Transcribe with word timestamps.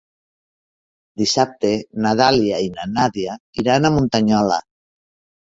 Dissabte 1.21 1.71
na 2.05 2.13
Dàlia 2.21 2.63
i 2.69 2.73
na 2.79 2.89
Nàdia 2.95 3.37
iran 3.67 3.87
a 3.87 3.95
Muntanyola. 4.01 4.61